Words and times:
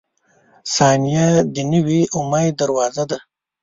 •ثانیه 0.75 1.27
د 1.53 1.55
نوي 1.73 2.01
امید 2.17 2.51
دروازه 2.61 3.03
ده. 3.09 3.17